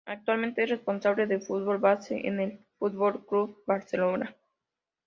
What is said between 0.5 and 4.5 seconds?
es responsable del fútbol base en el Fútbol Club Barcelona.